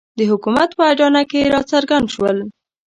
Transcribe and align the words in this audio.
د 0.17 0.19
حکومت 0.31 0.69
په 0.77 0.83
اډانه 0.91 1.21
کې 1.31 1.51
راڅرګند 1.53 2.07
شول. 2.13 2.37